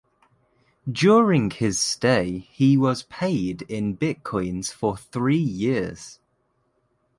During 0.91 1.51
his 1.51 1.77
stay 1.79 2.39
he 2.49 2.75
was 2.75 3.03
paid 3.03 3.61
in 3.69 3.95
bitcoins 3.95 4.73
for 4.73 4.97
three 4.97 5.37
years. 5.37 6.17